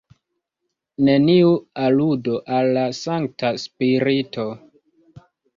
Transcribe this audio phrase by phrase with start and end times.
[1.09, 1.51] Neniu
[1.89, 4.49] aludo al la Sankta Spirito.